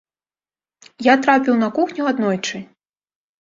[1.07, 2.63] Я трапіў на кухню аднойчы.